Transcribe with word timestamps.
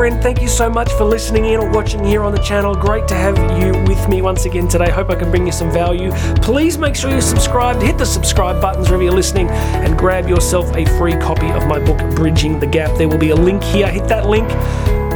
friend. 0.00 0.22
Thank 0.22 0.40
you 0.40 0.48
so 0.48 0.70
much 0.70 0.90
for 0.92 1.04
listening 1.04 1.44
in 1.44 1.60
or 1.60 1.68
watching 1.68 2.02
here 2.02 2.22
on 2.22 2.32
the 2.32 2.40
channel. 2.40 2.74
Great 2.74 3.06
to 3.08 3.14
have 3.14 3.36
you 3.60 3.72
with 3.82 4.08
me 4.08 4.22
once 4.22 4.46
again 4.46 4.66
today. 4.66 4.88
Hope 4.88 5.10
I 5.10 5.14
can 5.14 5.30
bring 5.30 5.44
you 5.44 5.52
some 5.52 5.70
value. 5.70 6.10
Please 6.36 6.78
make 6.78 6.96
sure 6.96 7.10
you're 7.10 7.20
subscribed. 7.20 7.82
Hit 7.82 7.98
the 7.98 8.06
subscribe 8.06 8.62
buttons 8.62 8.88
wherever 8.88 9.02
you're 9.02 9.12
listening 9.12 9.50
and 9.50 9.98
grab 9.98 10.26
yourself 10.26 10.74
a 10.74 10.86
free 10.96 11.12
copy 11.12 11.50
of 11.50 11.66
my 11.66 11.78
book, 11.78 11.98
Bridging 12.16 12.58
the 12.58 12.66
Gap. 12.66 12.96
There 12.96 13.10
will 13.10 13.18
be 13.18 13.28
a 13.28 13.36
link 13.36 13.62
here. 13.62 13.88
Hit 13.88 14.08
that 14.08 14.24
link. 14.24 14.48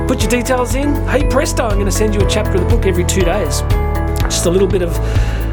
Put 0.07 0.21
your 0.21 0.31
details 0.31 0.75
in. 0.75 0.95
Hey, 1.07 1.27
presto, 1.31 1.65
I'm 1.65 1.77
going 1.77 1.87
to 1.87 1.91
send 1.91 2.15
you 2.15 2.21
a 2.21 2.29
chapter 2.29 2.59
of 2.59 2.61
the 2.61 2.69
book 2.69 2.85
every 2.85 3.05
two 3.07 3.23
days. 3.23 3.63
Just 4.25 4.45
a 4.45 4.51
little 4.51 4.69
bit 4.69 4.83
of 4.83 4.95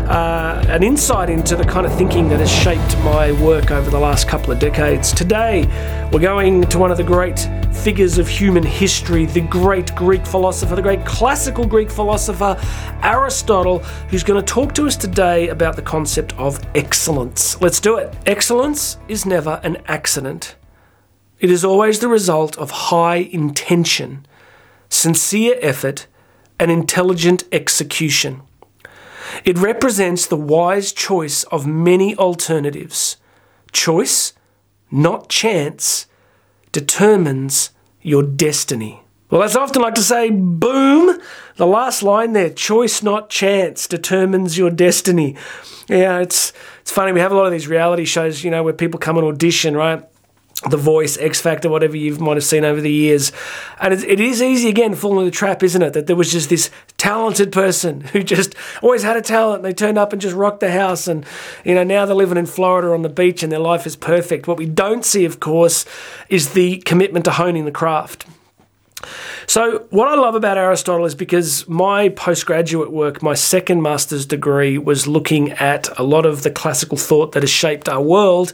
uh, 0.09 0.61
an 0.67 0.83
insight 0.83 1.29
into 1.29 1.55
the 1.55 1.63
kind 1.63 1.85
of 1.85 1.97
thinking 1.97 2.27
that 2.27 2.41
has 2.41 2.51
shaped 2.51 2.97
my 2.97 3.31
work 3.41 3.71
over 3.71 3.89
the 3.89 3.99
last 3.99 4.27
couple 4.27 4.51
of 4.51 4.59
decades. 4.59 5.13
Today, 5.13 5.67
we're 6.11 6.19
going 6.19 6.63
to 6.63 6.77
one 6.77 6.91
of 6.91 6.97
the 6.97 7.03
great 7.05 7.47
figures 7.81 8.19
of 8.19 8.27
human 8.27 8.61
history, 8.61 9.25
the 9.25 9.41
great 9.41 9.95
Greek 9.95 10.23
philosopher, 10.23 10.75
the 10.75 10.81
great 10.83 11.03
classical 11.03 11.65
Greek 11.65 11.89
philosopher, 11.89 12.55
Aristotle, 13.01 13.79
who's 14.09 14.23
going 14.23 14.39
to 14.39 14.45
talk 14.45 14.75
to 14.75 14.85
us 14.85 14.95
today 14.95 15.49
about 15.49 15.75
the 15.75 15.81
concept 15.81 16.37
of 16.37 16.63
excellence. 16.75 17.59
Let's 17.59 17.79
do 17.79 17.97
it. 17.97 18.15
Excellence 18.27 18.97
is 19.07 19.25
never 19.25 19.59
an 19.63 19.77
accident, 19.87 20.55
it 21.39 21.49
is 21.49 21.65
always 21.65 21.99
the 21.99 22.07
result 22.07 22.55
of 22.59 22.69
high 22.69 23.27
intention, 23.31 24.27
sincere 24.87 25.57
effort, 25.59 26.05
and 26.59 26.69
intelligent 26.69 27.45
execution. 27.51 28.43
It 29.43 29.57
represents 29.57 30.27
the 30.27 30.37
wise 30.37 30.93
choice 30.93 31.45
of 31.45 31.65
many 31.65 32.15
alternatives. 32.15 33.17
Choice, 33.71 34.33
not 34.91 35.29
chance, 35.29 36.05
determines 36.71 37.71
your 38.01 38.23
destiny. 38.23 39.01
Well, 39.29 39.43
as 39.43 39.55
I 39.55 39.61
often 39.61 39.81
like 39.81 39.95
to 39.95 40.03
say, 40.03 40.29
boom, 40.29 41.19
the 41.55 41.65
last 41.65 42.03
line 42.03 42.33
there, 42.33 42.49
choice, 42.49 43.01
not 43.01 43.29
chance, 43.29 43.87
determines 43.87 44.57
your 44.57 44.69
destiny. 44.69 45.37
Yeah, 45.87 46.19
it's, 46.19 46.51
it's 46.81 46.91
funny. 46.91 47.13
We 47.13 47.21
have 47.21 47.31
a 47.31 47.35
lot 47.35 47.45
of 47.45 47.51
these 47.53 47.67
reality 47.67 48.03
shows, 48.03 48.43
you 48.43 48.51
know, 48.51 48.61
where 48.63 48.73
people 48.73 48.99
come 48.99 49.17
and 49.17 49.25
audition, 49.25 49.75
right? 49.77 50.03
The 50.69 50.77
Voice, 50.77 51.17
X 51.17 51.41
Factor, 51.41 51.69
whatever 51.69 51.97
you 51.97 52.15
might 52.17 52.37
have 52.37 52.43
seen 52.43 52.63
over 52.63 52.79
the 52.79 52.91
years. 52.91 53.31
And 53.79 53.93
it, 53.93 54.19
is 54.19 54.43
easy, 54.43 54.69
again, 54.69 54.93
falling 54.93 55.25
into 55.25 55.31
the 55.31 55.35
trap, 55.35 55.63
isn't 55.63 55.81
it? 55.81 55.93
That 55.93 56.05
there 56.05 56.15
was 56.15 56.31
just 56.31 56.49
this 56.49 56.69
talented 56.97 57.51
person 57.51 58.01
who 58.01 58.21
just 58.21 58.53
always 58.83 59.01
had 59.01 59.17
a 59.17 59.21
talent. 59.21 59.63
They 59.63 59.73
turned 59.73 59.97
up 59.97 60.13
and 60.13 60.21
just 60.21 60.35
rocked 60.35 60.59
the 60.59 60.71
house. 60.71 61.07
And, 61.07 61.25
you 61.65 61.73
know, 61.73 61.83
now 61.83 62.05
they're 62.05 62.15
living 62.15 62.37
in 62.37 62.45
Florida 62.45 62.93
on 62.93 63.01
the 63.01 63.09
beach 63.09 63.41
and 63.41 63.51
their 63.51 63.59
life 63.59 63.87
is 63.87 63.95
perfect. 63.95 64.47
What 64.47 64.57
we 64.57 64.67
don't 64.67 65.03
see, 65.03 65.25
of 65.25 65.39
course, 65.39 65.83
is 66.29 66.53
the 66.53 66.77
commitment 66.81 67.25
to 67.25 67.31
honing 67.31 67.65
the 67.65 67.71
craft. 67.71 68.27
So, 69.47 69.87
what 69.89 70.07
I 70.07 70.15
love 70.15 70.35
about 70.35 70.59
Aristotle 70.59 71.05
is 71.05 71.15
because 71.15 71.67
my 71.67 72.09
postgraduate 72.09 72.91
work, 72.91 73.23
my 73.23 73.33
second 73.33 73.81
master's 73.81 74.27
degree, 74.27 74.77
was 74.77 75.07
looking 75.07 75.51
at 75.53 75.89
a 75.97 76.03
lot 76.03 76.27
of 76.27 76.43
the 76.43 76.51
classical 76.51 76.97
thought 76.97 77.31
that 77.31 77.41
has 77.41 77.49
shaped 77.49 77.89
our 77.89 78.01
world 78.01 78.53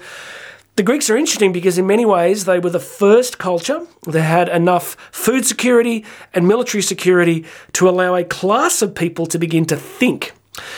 the 0.77 0.83
Greeks 0.83 1.09
are 1.09 1.17
interesting 1.17 1.51
because, 1.51 1.77
in 1.77 1.87
many 1.87 2.05
ways, 2.05 2.45
they 2.45 2.59
were 2.59 2.69
the 2.69 2.79
first 2.79 3.39
culture 3.39 3.85
that 4.03 4.21
had 4.21 4.47
enough 4.47 4.95
food 5.11 5.45
security 5.45 6.05
and 6.33 6.47
military 6.47 6.83
security 6.83 7.45
to 7.73 7.89
allow 7.89 8.15
a 8.15 8.23
class 8.23 8.83
of 8.83 8.93
people 8.93 9.25
to 9.25 9.39
begin 9.39 9.65
to 9.65 9.75
think. 9.75 10.33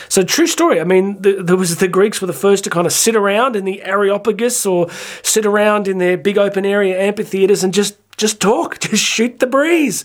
So, 0.08 0.22
true 0.22 0.46
story. 0.46 0.80
I 0.80 0.84
mean, 0.84 1.20
the, 1.20 1.42
there 1.42 1.56
was 1.56 1.76
the 1.76 1.88
Greeks 1.88 2.20
were 2.20 2.26
the 2.26 2.32
first 2.32 2.64
to 2.64 2.70
kind 2.70 2.86
of 2.86 2.94
sit 2.94 3.14
around 3.14 3.56
in 3.56 3.66
the 3.66 3.82
Areopagus 3.82 4.64
or 4.64 4.90
sit 5.22 5.44
around 5.44 5.86
in 5.86 5.98
their 5.98 6.16
big 6.16 6.38
open 6.38 6.64
area 6.64 6.98
amphitheaters 6.98 7.62
and 7.62 7.72
just 7.74 7.96
just 8.16 8.40
talk, 8.40 8.78
just 8.80 9.04
shoot 9.04 9.38
the 9.38 9.46
breeze. 9.46 10.04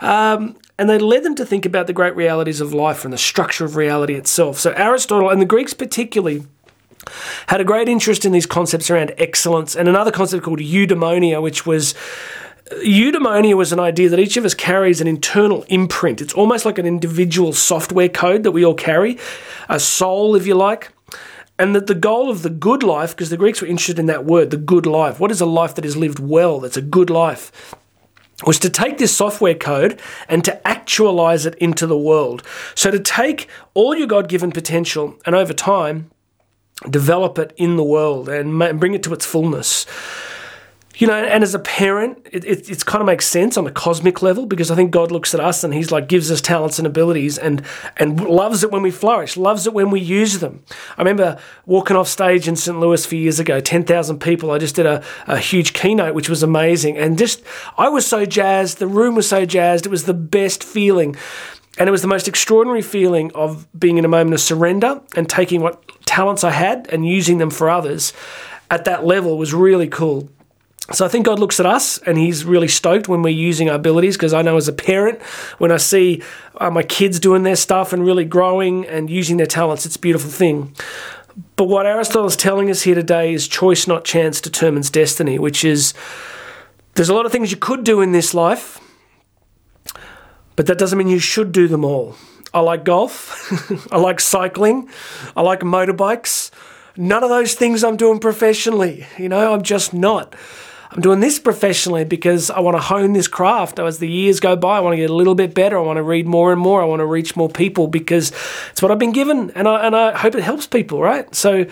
Um, 0.00 0.56
and 0.78 0.90
they 0.90 0.98
led 0.98 1.22
them 1.22 1.34
to 1.36 1.46
think 1.46 1.64
about 1.64 1.86
the 1.86 1.92
great 1.92 2.14
realities 2.16 2.60
of 2.60 2.74
life 2.74 3.04
and 3.04 3.12
the 3.12 3.18
structure 3.18 3.64
of 3.64 3.76
reality 3.76 4.14
itself. 4.14 4.58
So, 4.58 4.72
Aristotle 4.72 5.30
and 5.30 5.40
the 5.40 5.46
Greeks, 5.46 5.72
particularly, 5.72 6.46
had 7.48 7.60
a 7.60 7.64
great 7.64 7.88
interest 7.88 8.24
in 8.24 8.32
these 8.32 8.46
concepts 8.46 8.90
around 8.90 9.14
excellence 9.18 9.74
and 9.74 9.88
another 9.88 10.10
concept 10.10 10.44
called 10.44 10.60
eudaimonia, 10.60 11.40
which 11.42 11.66
was 11.66 11.94
eudaimonia 12.82 13.54
was 13.54 13.72
an 13.72 13.80
idea 13.80 14.08
that 14.08 14.18
each 14.18 14.36
of 14.36 14.44
us 14.44 14.54
carries 14.54 15.00
an 15.00 15.06
internal 15.06 15.64
imprint. 15.68 16.20
It's 16.20 16.34
almost 16.34 16.64
like 16.64 16.78
an 16.78 16.86
individual 16.86 17.52
software 17.52 18.08
code 18.08 18.42
that 18.42 18.52
we 18.52 18.64
all 18.64 18.74
carry, 18.74 19.18
a 19.68 19.78
soul, 19.78 20.34
if 20.34 20.46
you 20.46 20.54
like. 20.54 20.92
And 21.58 21.74
that 21.74 21.86
the 21.86 21.94
goal 21.94 22.28
of 22.28 22.42
the 22.42 22.50
good 22.50 22.82
life, 22.82 23.16
because 23.16 23.30
the 23.30 23.36
Greeks 23.38 23.62
were 23.62 23.66
interested 23.66 23.98
in 23.98 24.06
that 24.06 24.26
word, 24.26 24.50
the 24.50 24.58
good 24.58 24.84
life. 24.84 25.18
What 25.18 25.30
is 25.30 25.40
a 25.40 25.46
life 25.46 25.74
that 25.76 25.86
is 25.86 25.96
lived 25.96 26.18
well? 26.18 26.60
That's 26.60 26.76
a 26.76 26.82
good 26.82 27.08
life 27.08 27.74
was 28.44 28.58
to 28.58 28.68
take 28.68 28.98
this 28.98 29.16
software 29.16 29.54
code 29.54 30.00
and 30.28 30.44
to 30.44 30.66
actualize 30.68 31.46
it 31.46 31.54
into 31.54 31.86
the 31.86 31.96
world. 31.96 32.42
So 32.74 32.90
to 32.90 32.98
take 32.98 33.48
all 33.72 33.94
your 33.96 34.06
God 34.06 34.28
given 34.28 34.52
potential 34.52 35.16
and 35.24 35.34
over 35.34 35.54
time 35.54 36.10
develop 36.90 37.38
it 37.38 37.52
in 37.56 37.76
the 37.76 37.84
world 37.84 38.28
and 38.28 38.58
bring 38.78 38.94
it 38.94 39.02
to 39.04 39.12
its 39.12 39.24
fullness. 39.26 39.86
You 40.98 41.06
know, 41.06 41.12
and 41.12 41.44
as 41.44 41.54
a 41.54 41.58
parent, 41.58 42.26
it, 42.32 42.42
it, 42.46 42.70
it 42.70 42.86
kind 42.86 43.02
of 43.02 43.06
makes 43.06 43.26
sense 43.26 43.58
on 43.58 43.66
a 43.66 43.70
cosmic 43.70 44.22
level 44.22 44.46
because 44.46 44.70
I 44.70 44.74
think 44.74 44.92
God 44.92 45.10
looks 45.12 45.34
at 45.34 45.40
us 45.40 45.62
and 45.62 45.74
He's 45.74 45.90
like 45.90 46.08
gives 46.08 46.30
us 46.30 46.40
talents 46.40 46.78
and 46.78 46.86
abilities 46.86 47.36
and 47.36 47.62
and 47.98 48.18
loves 48.18 48.64
it 48.64 48.70
when 48.70 48.80
we 48.80 48.90
flourish, 48.90 49.36
loves 49.36 49.66
it 49.66 49.74
when 49.74 49.90
we 49.90 50.00
use 50.00 50.38
them. 50.38 50.64
I 50.96 51.02
remember 51.02 51.38
walking 51.66 51.98
off 51.98 52.08
stage 52.08 52.48
in 52.48 52.56
St. 52.56 52.80
Louis 52.80 53.04
a 53.04 53.08
few 53.08 53.18
years 53.18 53.38
ago, 53.38 53.60
ten 53.60 53.84
thousand 53.84 54.20
people. 54.20 54.50
I 54.50 54.58
just 54.58 54.74
did 54.74 54.86
a, 54.86 55.04
a 55.26 55.36
huge 55.36 55.74
keynote, 55.74 56.14
which 56.14 56.30
was 56.30 56.42
amazing, 56.42 56.96
and 56.96 57.18
just 57.18 57.42
I 57.76 57.90
was 57.90 58.06
so 58.06 58.24
jazzed. 58.24 58.78
The 58.78 58.86
room 58.86 59.16
was 59.16 59.28
so 59.28 59.44
jazzed. 59.44 59.84
It 59.84 59.90
was 59.90 60.04
the 60.04 60.14
best 60.14 60.64
feeling. 60.64 61.14
And 61.78 61.90
it 61.90 61.92
was 61.92 62.00
the 62.00 62.08
most 62.08 62.26
extraordinary 62.26 62.80
feeling 62.80 63.30
of 63.34 63.68
being 63.78 63.98
in 63.98 64.06
a 64.06 64.08
moment 64.08 64.32
of 64.32 64.40
surrender 64.40 65.02
and 65.14 65.28
taking 65.28 65.60
what 65.60 66.05
talents 66.16 66.44
I 66.44 66.50
had 66.50 66.88
and 66.90 67.06
using 67.06 67.36
them 67.36 67.50
for 67.50 67.68
others 67.68 68.14
at 68.70 68.86
that 68.86 69.04
level 69.04 69.36
was 69.36 69.52
really 69.52 69.86
cool. 69.86 70.30
So 70.92 71.04
I 71.04 71.08
think 71.08 71.26
God 71.26 71.38
looks 71.38 71.60
at 71.60 71.66
us 71.66 71.98
and 71.98 72.16
He's 72.16 72.44
really 72.44 72.68
stoked 72.68 73.06
when 73.06 73.20
we're 73.20 73.40
using 73.50 73.68
our 73.68 73.76
abilities 73.76 74.16
because 74.16 74.32
I 74.32 74.40
know 74.40 74.56
as 74.56 74.66
a 74.66 74.72
parent, 74.72 75.20
when 75.58 75.70
I 75.70 75.76
see 75.76 76.22
uh, 76.58 76.70
my 76.70 76.82
kids 76.82 77.20
doing 77.20 77.42
their 77.42 77.56
stuff 77.56 77.92
and 77.92 78.02
really 78.02 78.24
growing 78.24 78.86
and 78.86 79.10
using 79.10 79.36
their 79.36 79.46
talents, 79.46 79.84
it's 79.84 79.96
a 79.96 79.98
beautiful 79.98 80.30
thing. 80.30 80.74
But 81.56 81.64
what 81.64 81.84
Aristotle 81.84 82.28
is 82.28 82.36
telling 82.36 82.70
us 82.70 82.82
here 82.82 82.94
today 82.94 83.34
is 83.34 83.46
choice, 83.46 83.86
not 83.86 84.06
chance, 84.06 84.40
determines 84.40 84.88
destiny, 84.88 85.38
which 85.38 85.64
is 85.64 85.92
there's 86.94 87.10
a 87.10 87.14
lot 87.14 87.26
of 87.26 87.32
things 87.32 87.50
you 87.50 87.58
could 87.58 87.84
do 87.84 88.00
in 88.00 88.12
this 88.12 88.32
life 88.32 88.80
but 90.56 90.64
that 90.66 90.78
doesn't 90.78 90.98
mean 90.98 91.08
you 91.08 91.18
should 91.18 91.52
do 91.52 91.68
them 91.68 91.84
all. 91.84 92.16
I 92.56 92.60
like 92.60 92.84
golf. 92.84 93.52
I 93.92 93.98
like 93.98 94.18
cycling. 94.18 94.88
I 95.36 95.42
like 95.42 95.60
motorbikes. 95.60 96.50
None 96.96 97.22
of 97.22 97.28
those 97.28 97.52
things 97.52 97.84
I'm 97.84 97.98
doing 97.98 98.18
professionally. 98.18 99.06
You 99.18 99.28
know, 99.28 99.52
I'm 99.52 99.60
just 99.60 99.92
not. 99.92 100.34
I'm 100.90 101.02
doing 101.02 101.20
this 101.20 101.38
professionally 101.38 102.06
because 102.06 102.50
I 102.50 102.60
want 102.60 102.78
to 102.78 102.80
hone 102.80 103.12
this 103.12 103.28
craft. 103.28 103.78
As 103.78 103.98
the 103.98 104.08
years 104.08 104.40
go 104.40 104.56
by, 104.56 104.78
I 104.78 104.80
want 104.80 104.94
to 104.94 104.96
get 104.96 105.10
a 105.10 105.14
little 105.14 105.34
bit 105.34 105.52
better. 105.52 105.76
I 105.76 105.82
want 105.82 105.98
to 105.98 106.02
read 106.02 106.26
more 106.26 106.50
and 106.50 106.58
more. 106.58 106.80
I 106.80 106.86
want 106.86 107.00
to 107.00 107.06
reach 107.06 107.36
more 107.36 107.50
people 107.50 107.88
because 107.88 108.32
it's 108.70 108.80
what 108.80 108.90
I've 108.90 108.98
been 108.98 109.12
given, 109.12 109.50
and 109.50 109.68
I 109.68 109.86
and 109.86 109.94
I 109.94 110.16
hope 110.16 110.34
it 110.34 110.42
helps 110.42 110.66
people. 110.66 111.02
Right. 111.02 111.34
So 111.34 111.66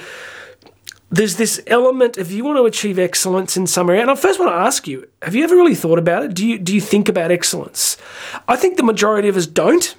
there's 1.10 1.36
this 1.36 1.62
element 1.66 2.18
if 2.18 2.30
you 2.30 2.44
want 2.44 2.58
to 2.58 2.66
achieve 2.66 2.98
excellence 2.98 3.56
in 3.56 3.68
some 3.68 3.88
area 3.88 4.02
and 4.02 4.10
i 4.10 4.16
first 4.16 4.40
want 4.40 4.50
to 4.50 4.56
ask 4.56 4.88
you 4.88 5.06
have 5.22 5.34
you 5.34 5.44
ever 5.44 5.54
really 5.54 5.74
thought 5.74 5.98
about 5.98 6.24
it 6.24 6.34
do 6.34 6.44
you 6.44 6.58
do 6.58 6.74
you 6.74 6.80
think 6.80 7.08
about 7.08 7.30
excellence 7.30 7.96
i 8.48 8.56
think 8.56 8.76
the 8.76 8.82
majority 8.82 9.28
of 9.28 9.36
us 9.36 9.46
don't 9.46 9.94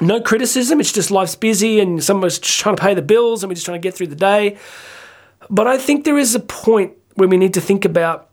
no 0.00 0.20
criticism 0.20 0.80
it's 0.80 0.92
just 0.92 1.10
life's 1.10 1.36
busy 1.36 1.80
and 1.80 2.02
some 2.02 2.18
of 2.18 2.24
us 2.24 2.38
trying 2.38 2.76
to 2.76 2.82
pay 2.82 2.94
the 2.94 3.02
bills 3.02 3.42
and 3.42 3.50
we're 3.50 3.54
just 3.54 3.66
trying 3.66 3.80
to 3.80 3.86
get 3.86 3.94
through 3.94 4.08
the 4.08 4.16
day. 4.16 4.58
But 5.50 5.66
i 5.66 5.78
think 5.78 6.04
there 6.04 6.18
is 6.18 6.34
a 6.34 6.40
point 6.40 6.94
where 7.14 7.28
we 7.28 7.36
need 7.36 7.54
to 7.54 7.60
think 7.60 7.84
about 7.84 8.30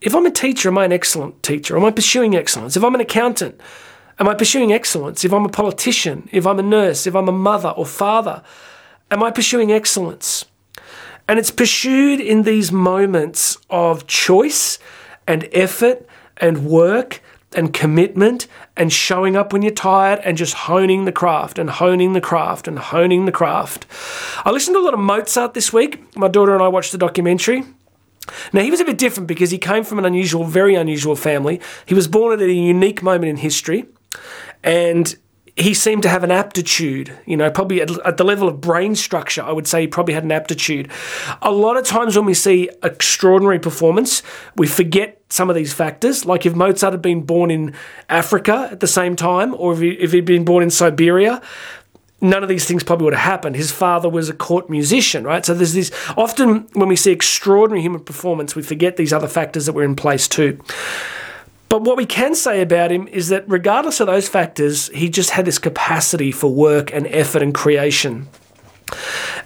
if 0.00 0.14
i'm 0.14 0.26
a 0.26 0.30
teacher 0.30 0.68
am 0.68 0.78
i 0.78 0.84
an 0.84 0.92
excellent 0.92 1.42
teacher? 1.42 1.76
Am 1.76 1.84
i 1.84 1.90
pursuing 1.90 2.36
excellence? 2.36 2.76
If 2.76 2.84
i'm 2.84 2.94
an 2.94 3.00
accountant 3.00 3.60
am 4.18 4.28
i 4.28 4.34
pursuing 4.34 4.72
excellence? 4.72 5.24
If 5.24 5.32
i'm 5.32 5.44
a 5.44 5.48
politician 5.48 6.28
if 6.32 6.46
i'm 6.46 6.58
a 6.58 6.62
nurse 6.62 7.06
if 7.06 7.14
i'm 7.14 7.28
a 7.28 7.32
mother 7.32 7.70
or 7.70 7.86
father 7.86 8.42
am 9.10 9.22
i 9.22 9.30
pursuing 9.30 9.72
excellence? 9.72 10.44
And 11.28 11.38
it's 11.38 11.52
pursued 11.52 12.20
in 12.20 12.42
these 12.42 12.72
moments 12.72 13.56
of 13.70 14.06
choice 14.06 14.78
and 15.26 15.48
effort 15.52 16.06
and 16.36 16.66
work 16.66 17.22
and 17.54 17.72
commitment 17.72 18.46
and 18.76 18.92
showing 18.92 19.36
up 19.36 19.52
when 19.52 19.62
you're 19.62 19.72
tired 19.72 20.20
and 20.24 20.36
just 20.36 20.54
honing 20.54 21.04
the 21.04 21.12
craft 21.12 21.58
and 21.58 21.70
honing 21.70 22.12
the 22.12 22.20
craft 22.20 22.68
and 22.68 22.78
honing 22.78 23.24
the 23.24 23.32
craft. 23.32 23.86
I 24.44 24.50
listened 24.50 24.74
to 24.74 24.80
a 24.80 24.84
lot 24.84 24.94
of 24.94 25.00
Mozart 25.00 25.54
this 25.54 25.72
week. 25.72 26.16
My 26.16 26.28
daughter 26.28 26.54
and 26.54 26.62
I 26.62 26.68
watched 26.68 26.92
the 26.92 26.98
documentary. 26.98 27.64
Now, 28.52 28.62
he 28.62 28.70
was 28.70 28.80
a 28.80 28.84
bit 28.84 28.98
different 28.98 29.26
because 29.26 29.50
he 29.50 29.58
came 29.58 29.84
from 29.84 29.98
an 29.98 30.04
unusual, 30.04 30.44
very 30.44 30.74
unusual 30.74 31.16
family. 31.16 31.60
He 31.86 31.94
was 31.94 32.06
born 32.06 32.32
at 32.32 32.40
a 32.40 32.52
unique 32.52 33.02
moment 33.02 33.30
in 33.30 33.36
history. 33.36 33.86
And 34.62 35.14
he 35.56 35.74
seemed 35.74 36.02
to 36.02 36.08
have 36.08 36.24
an 36.24 36.30
aptitude, 36.30 37.12
you 37.26 37.36
know, 37.36 37.50
probably 37.50 37.82
at, 37.82 37.90
at, 38.06 38.16
the 38.16 38.24
level 38.24 38.48
of 38.48 38.60
brain 38.60 38.94
structure, 38.94 39.42
I 39.42 39.52
would 39.52 39.66
say 39.66 39.82
he 39.82 39.86
probably 39.86 40.14
had 40.14 40.24
an 40.24 40.32
aptitude. 40.32 40.90
A 41.42 41.50
lot 41.50 41.76
of 41.76 41.84
times 41.84 42.16
when 42.16 42.24
we 42.24 42.32
see 42.32 42.70
extraordinary 42.82 43.58
performance, 43.58 44.22
we 44.56 44.66
forget 44.66 45.20
some 45.28 45.50
of 45.50 45.56
these 45.56 45.72
factors. 45.74 46.24
Like 46.24 46.46
if 46.46 46.54
Mozart 46.54 46.94
had 46.94 47.02
been 47.02 47.22
born 47.22 47.50
in 47.50 47.74
Africa 48.08 48.68
at 48.72 48.80
the 48.80 48.86
same 48.86 49.14
time, 49.14 49.54
or 49.54 49.74
if, 49.74 49.80
he, 49.80 49.90
if 49.90 50.12
he'd 50.12 50.24
been 50.24 50.44
born 50.44 50.62
in 50.62 50.70
Siberia, 50.70 51.42
none 52.22 52.42
of 52.42 52.48
these 52.48 52.64
things 52.64 52.82
probably 52.82 53.04
would 53.04 53.14
have 53.14 53.22
happened. 53.22 53.56
His 53.56 53.72
father 53.72 54.08
was 54.08 54.30
a 54.30 54.34
court 54.34 54.70
musician, 54.70 55.24
right? 55.24 55.44
So 55.44 55.52
there's 55.52 55.74
this 55.74 55.90
often 56.16 56.66
when 56.72 56.88
we 56.88 56.96
see 56.96 57.12
extraordinary 57.12 57.82
human 57.82 58.00
performance, 58.00 58.56
we 58.56 58.62
forget 58.62 58.96
these 58.96 59.12
other 59.12 59.28
factors 59.28 59.66
that 59.66 59.74
were 59.74 59.84
in 59.84 59.96
place 59.96 60.28
too. 60.28 60.58
But 61.72 61.84
what 61.84 61.96
we 61.96 62.04
can 62.04 62.34
say 62.34 62.60
about 62.60 62.92
him 62.92 63.08
is 63.08 63.30
that 63.30 63.44
regardless 63.48 63.98
of 64.00 64.06
those 64.06 64.28
factors, 64.28 64.88
he 64.88 65.08
just 65.08 65.30
had 65.30 65.46
this 65.46 65.58
capacity 65.58 66.30
for 66.30 66.52
work 66.52 66.92
and 66.92 67.06
effort 67.06 67.40
and 67.40 67.54
creation. 67.54 68.28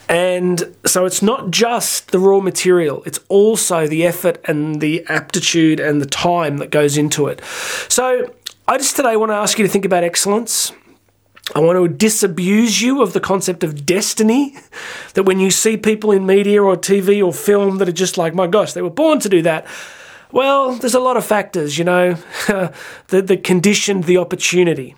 And 0.08 0.75
so 0.84 1.05
it's 1.05 1.23
not 1.23 1.52
just 1.52 2.11
the 2.11 2.19
raw 2.19 2.40
material, 2.40 3.05
it's 3.06 3.20
also 3.28 3.87
the 3.87 4.05
effort 4.05 4.40
and 4.44 4.81
the 4.81 5.06
aptitude 5.08 5.78
and 5.78 6.02
the 6.02 6.06
time 6.06 6.56
that 6.56 6.70
goes 6.73 6.96
into 6.96 7.28
it. 7.28 7.40
So 7.88 8.34
I 8.67 8.76
just 8.76 8.96
today 8.96 9.14
want 9.14 9.31
to 9.31 9.37
ask 9.37 9.56
you 9.56 9.64
to 9.64 9.70
think 9.70 9.84
about 9.84 10.02
excellence. 10.02 10.73
I 11.55 11.61
want 11.61 11.78
to 11.78 11.87
disabuse 11.87 12.82
you 12.82 13.02
of 13.02 13.12
the 13.12 13.20
concept 13.20 13.62
of 13.62 13.87
destiny. 13.87 14.56
That 15.14 15.23
when 15.23 15.38
you 15.38 15.52
see 15.52 15.76
people 15.76 16.11
in 16.11 16.26
media 16.26 16.61
or 16.61 16.76
TV 16.76 17.25
or 17.25 17.32
film 17.32 17.78
that 17.78 17.88
are 17.88 17.93
just 17.93 18.19
like, 18.19 18.34
my 18.34 18.49
gosh, 18.49 18.73
they 18.73 18.82
were 18.82 18.90
born 18.90 19.20
to 19.20 19.28
do 19.28 19.43
that. 19.43 19.64
Well, 20.32 20.75
there's 20.75 20.94
a 20.94 21.00
lot 21.00 21.17
of 21.17 21.25
factors, 21.25 21.78
you 21.78 21.84
know, 21.84 22.14
that, 22.49 22.75
that 23.08 23.44
conditioned 23.44 24.05
the 24.05 24.19
opportunity. 24.19 24.94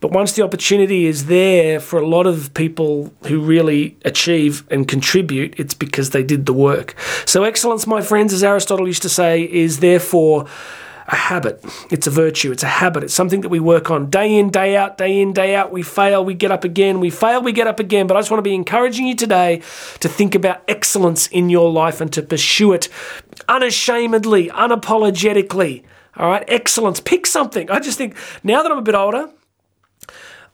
But 0.00 0.12
once 0.12 0.32
the 0.32 0.42
opportunity 0.42 1.04
is 1.04 1.26
there 1.26 1.78
for 1.78 2.00
a 2.00 2.06
lot 2.06 2.26
of 2.26 2.52
people 2.54 3.12
who 3.26 3.40
really 3.40 3.98
achieve 4.04 4.64
and 4.70 4.88
contribute, 4.88 5.58
it's 5.60 5.74
because 5.74 6.10
they 6.10 6.22
did 6.22 6.46
the 6.46 6.54
work. 6.54 6.94
So, 7.26 7.44
excellence, 7.44 7.86
my 7.86 8.00
friends, 8.00 8.32
as 8.32 8.42
Aristotle 8.42 8.86
used 8.86 9.02
to 9.02 9.10
say, 9.10 9.42
is 9.42 9.80
therefore 9.80 10.46
a 11.10 11.16
habit. 11.16 11.64
It's 11.90 12.06
a 12.06 12.10
virtue. 12.10 12.52
It's 12.52 12.62
a 12.62 12.68
habit. 12.68 13.04
It's 13.04 13.14
something 13.14 13.40
that 13.40 13.48
we 13.48 13.60
work 13.60 13.90
on 13.90 14.10
day 14.10 14.36
in, 14.36 14.50
day 14.50 14.76
out, 14.76 14.96
day 14.96 15.20
in, 15.20 15.32
day 15.32 15.54
out. 15.54 15.72
We 15.72 15.82
fail, 15.82 16.24
we 16.24 16.34
get 16.34 16.50
up 16.50 16.64
again. 16.64 17.00
We 17.00 17.10
fail, 17.10 17.42
we 17.42 17.52
get 17.52 17.66
up 17.66 17.80
again. 17.80 18.06
But 18.06 18.16
I 18.16 18.20
just 18.20 18.30
want 18.30 18.38
to 18.38 18.48
be 18.48 18.54
encouraging 18.54 19.06
you 19.06 19.16
today 19.16 19.62
to 20.00 20.08
think 20.08 20.34
about 20.34 20.62
excellence 20.68 21.26
in 21.28 21.50
your 21.50 21.70
life 21.70 22.00
and 22.00 22.12
to 22.12 22.22
pursue 22.22 22.72
it 22.72 22.88
unashamedly, 23.48 24.48
unapologetically. 24.48 25.84
All 26.16 26.28
right, 26.28 26.44
excellence. 26.48 27.00
Pick 27.00 27.26
something. 27.26 27.70
I 27.70 27.80
just 27.80 27.98
think 27.98 28.16
now 28.44 28.62
that 28.62 28.70
I'm 28.70 28.78
a 28.78 28.82
bit 28.82 28.94
older, 28.94 29.30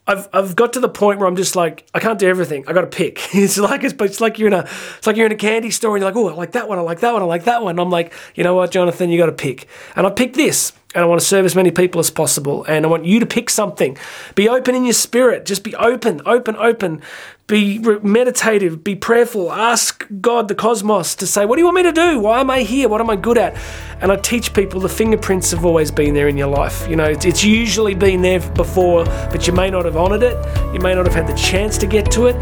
I've 0.07 0.29
I've 0.33 0.57
got 0.57 0.73
to 0.75 0.81
the 0.81 0.89
point 0.89 1.19
where 1.19 1.29
I'm 1.29 1.37
just 1.37 1.57
like 1.57 1.87
I 1.93 1.99
can't 1.99 2.19
do 2.19 2.29
everything. 2.29 2.65
I 2.67 2.73
got 2.73 2.83
to 2.83 2.87
pick. 2.87 3.21
It's 3.35 3.59
like 3.59 3.85
it's, 3.85 3.95
it's 4.01 4.21
like 4.21 4.39
you're 4.39 4.49
in 4.49 4.55
a 4.55 4.69
it's 4.99 5.07
like 5.07 5.17
you're 5.17 5.27
in 5.27 5.33
a 5.33 5.37
candy 5.37 5.71
store 5.71 5.97
and 5.97 6.03
you're 6.03 6.11
like, 6.11 6.17
oh, 6.17 6.29
I 6.29 6.35
like 6.35 6.53
that 6.53 6.69
one. 6.69 6.79
I 6.79 6.83
like 6.83 7.01
that 7.01 7.13
one. 7.13 7.23
I 7.23 7.27
like 7.27 7.45
that 7.45 7.63
one. 7.63 7.79
I'm 7.79 7.91
like, 7.91 8.13
you 8.35 8.45
know 8.45 8.55
what, 8.55 8.71
Jonathan, 8.71 9.11
you 9.11 9.19
got 9.19 9.27
to 9.27 9.33
pick. 9.33 9.67
And 9.95 10.07
I 10.07 10.11
picked 10.11 10.37
this, 10.37 10.73
and 10.97 11.05
I 11.05 11.07
want 11.07 11.21
to 11.21 11.27
serve 11.27 11.45
as 11.45 11.55
many 11.55 11.71
people 11.71 12.01
as 12.01 12.11
possible. 12.11 12.65
And 12.65 12.85
I 12.85 12.89
want 12.89 13.05
you 13.05 13.21
to 13.21 13.27
pick 13.27 13.51
something. 13.51 13.97
Be 14.35 14.49
open 14.49 14.75
in 14.75 14.85
your 14.85 14.95
spirit. 14.95 15.45
Just 15.45 15.63
be 15.63 15.75
open, 15.77 16.23
open, 16.27 16.57
open 16.57 17.03
be 17.47 17.79
meditative, 17.79 18.83
be 18.83 18.97
prayerful, 18.97 19.53
ask 19.53 20.05
God, 20.21 20.49
the 20.49 20.55
cosmos, 20.55 21.15
to 21.15 21.27
say, 21.27 21.45
What 21.45 21.57
do 21.57 21.61
you 21.61 21.67
want 21.67 21.77
me 21.77 21.83
to 21.85 21.93
do? 21.93 22.19
Why 22.19 22.41
am 22.41 22.51
I 22.51 22.63
here? 22.63 22.89
What 22.89 23.01
am 23.01 23.09
I 23.09 23.15
good 23.15 23.39
at? 23.39 23.57
And 24.01 24.11
I 24.11 24.17
teach 24.17 24.53
people 24.53 24.81
the 24.81 24.89
fingerprints 24.89 25.53
have 25.53 25.65
always 25.65 25.93
been 25.93 26.13
there 26.13 26.27
in 26.27 26.37
your 26.37 26.49
life. 26.49 26.89
You 26.89 26.97
know, 26.97 27.05
it's 27.05 27.45
usually 27.45 27.95
been 27.95 28.21
there 28.21 28.41
before, 28.51 29.05
but 29.05 29.47
you 29.47 29.53
may 29.53 29.71
not 29.71 29.85
have 29.85 29.97
honored 29.97 30.25
it. 30.25 30.35
You 30.75 30.81
may 30.81 30.95
not 30.95 31.07
have 31.07 31.15
had 31.15 31.29
the 31.29 31.37
chance 31.37 31.79
to 31.79 31.87
get 31.87 32.11
to 32.13 32.27
it, 32.27 32.35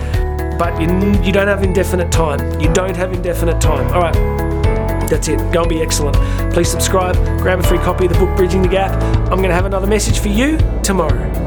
but 0.59 0.81
you, 0.81 0.89
you 1.23 1.33
don't 1.33 1.49
have 1.49 1.63
indefinite 1.63 2.11
time. 2.11 2.59
You 2.59 2.73
don't 2.73 2.97
have 2.97 3.13
indefinite 3.13 3.61
time. 3.61 3.87
All 3.93 4.01
right. 4.01 4.44
That's 5.15 5.29
it. 5.29 5.39
Go 5.53 5.61
and 5.61 5.69
be 5.69 5.81
excellent. 5.81 6.17
Please 6.53 6.69
subscribe, 6.69 7.15
grab 7.39 7.61
a 7.61 7.63
free 7.63 7.79
copy 7.79 8.07
of 8.07 8.13
the 8.13 8.19
book 8.19 8.37
Bridging 8.37 8.63
the 8.63 8.69
Gap. 8.69 9.01
I'm 9.31 9.39
going 9.39 9.45
to 9.45 9.55
have 9.55 9.65
another 9.65 9.87
message 9.87 10.19
for 10.19 10.27
you 10.27 10.59
tomorrow. 10.83 11.44